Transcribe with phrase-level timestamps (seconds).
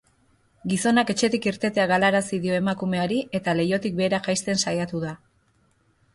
[0.71, 5.15] Gizonak etxetik irtetea galarazi dio emakumeari eta leihotik behera jaisten saiatu da.